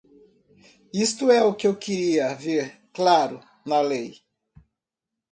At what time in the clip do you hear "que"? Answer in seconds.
1.57-1.67